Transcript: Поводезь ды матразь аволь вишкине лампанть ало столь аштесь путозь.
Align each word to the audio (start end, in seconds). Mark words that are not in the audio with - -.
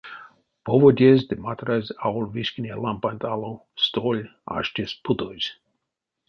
Поводезь 0.65 1.27
ды 1.29 1.35
матразь 1.45 1.95
аволь 2.05 2.31
вишкине 2.35 2.73
лампанть 2.85 3.27
ало 3.33 3.53
столь 3.85 4.23
аштесь 4.57 4.99
путозь. 5.03 5.49